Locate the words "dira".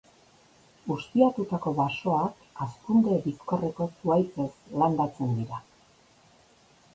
5.43-5.61